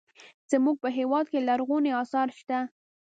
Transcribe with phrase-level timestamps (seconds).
[0.51, 2.59] زموږ په هېواد کې لرغوني اثار شته.